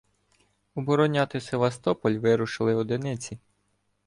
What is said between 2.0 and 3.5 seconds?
вирушили одиниці.